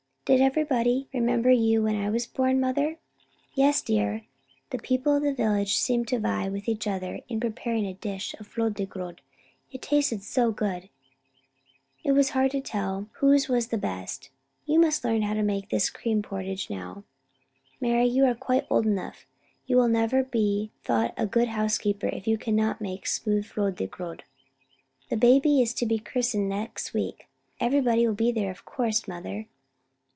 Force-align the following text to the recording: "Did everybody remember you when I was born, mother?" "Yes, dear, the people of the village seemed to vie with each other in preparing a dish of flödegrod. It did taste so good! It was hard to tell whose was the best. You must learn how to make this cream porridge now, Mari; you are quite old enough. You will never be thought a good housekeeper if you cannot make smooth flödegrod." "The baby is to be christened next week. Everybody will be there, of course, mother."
"Did 0.23 0.39
everybody 0.39 1.09
remember 1.13 1.51
you 1.51 1.83
when 1.83 1.97
I 2.01 2.09
was 2.09 2.25
born, 2.25 2.61
mother?" 2.61 2.99
"Yes, 3.53 3.81
dear, 3.81 4.27
the 4.69 4.77
people 4.77 5.17
of 5.17 5.23
the 5.23 5.33
village 5.33 5.75
seemed 5.75 6.07
to 6.07 6.19
vie 6.19 6.47
with 6.47 6.69
each 6.69 6.87
other 6.87 7.19
in 7.27 7.41
preparing 7.41 7.85
a 7.85 7.95
dish 7.95 8.33
of 8.39 8.47
flödegrod. 8.47 9.17
It 9.73 9.81
did 9.81 9.81
taste 9.81 10.21
so 10.21 10.51
good! 10.53 10.87
It 12.05 12.13
was 12.13 12.29
hard 12.29 12.51
to 12.51 12.61
tell 12.61 13.09
whose 13.13 13.49
was 13.49 13.67
the 13.69 13.77
best. 13.77 14.29
You 14.65 14.79
must 14.79 15.03
learn 15.03 15.23
how 15.23 15.33
to 15.33 15.43
make 15.43 15.67
this 15.67 15.89
cream 15.89 16.21
porridge 16.21 16.69
now, 16.69 17.03
Mari; 17.81 18.05
you 18.05 18.23
are 18.23 18.33
quite 18.35 18.65
old 18.69 18.85
enough. 18.85 19.25
You 19.65 19.75
will 19.75 19.89
never 19.89 20.23
be 20.23 20.71
thought 20.85 21.13
a 21.17 21.27
good 21.27 21.49
housekeeper 21.49 22.07
if 22.07 22.25
you 22.25 22.37
cannot 22.37 22.79
make 22.79 23.05
smooth 23.05 23.45
flödegrod." 23.45 24.21
"The 25.09 25.17
baby 25.17 25.61
is 25.61 25.73
to 25.73 25.85
be 25.85 25.99
christened 25.99 26.47
next 26.47 26.93
week. 26.93 27.27
Everybody 27.59 28.07
will 28.07 28.13
be 28.13 28.31
there, 28.31 28.51
of 28.51 28.63
course, 28.63 29.09
mother." 29.09 29.47